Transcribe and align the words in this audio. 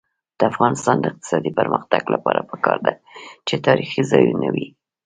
د 0.37 0.39
افغانستان 0.51 0.95
د 0.99 1.03
اقتصادي 1.11 1.51
پرمختګ 1.59 2.03
لپاره 2.15 2.47
پکار 2.51 2.77
ده 2.85 2.93
چې 3.47 3.55
تاریخي 3.67 4.01
ځایونه 4.11 4.47
وي. 4.55 4.67